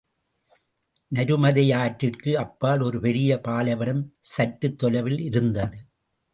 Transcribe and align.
நருமதையாற்றிற்கு 1.11 2.33
அப்பால் 2.35 2.79
ஒரு 2.79 2.99
பெரிய 2.99 3.39
பாலைவனம், 3.39 4.03
சற்றுத் 4.19 4.77
தொலைவில் 4.77 5.19
இருந்தது. 5.21 5.77